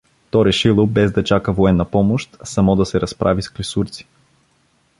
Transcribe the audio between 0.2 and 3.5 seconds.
То решило, без да чака военна помощ, само да се разправи с